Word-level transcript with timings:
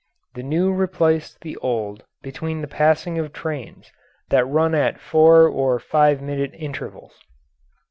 The 0.33 0.41
new 0.41 0.73
replaced 0.73 1.41
the 1.41 1.57
old 1.57 2.01
between 2.23 2.61
the 2.61 2.67
passing 2.67 3.19
of 3.19 3.31
trains 3.31 3.91
that 4.29 4.45
run 4.45 4.73
at 4.73 4.99
four 4.99 5.47
or 5.47 5.77
five 5.77 6.23
minute 6.23 6.55
intervals. 6.55 7.13